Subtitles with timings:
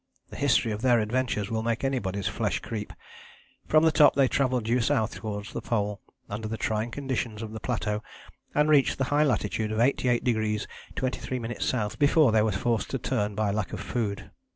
[0.31, 2.91] The history of their adventures will make anybody's flesh creep.
[3.67, 7.51] From the top they travelled due south toward the Pole under the trying conditions of
[7.51, 8.01] the plateau
[8.55, 11.95] and reached the high latitude of 88° 23´ S.
[11.97, 14.31] before they were forced to turn by lack of food.